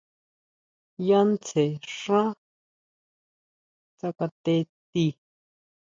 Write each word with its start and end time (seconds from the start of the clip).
Yá 1.07 1.19
tsjen 1.43 1.71
xá 1.99 2.21
tsakate 3.97 4.55
tii. 4.91 5.11